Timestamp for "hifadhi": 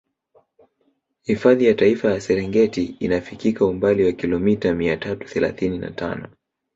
1.23-1.65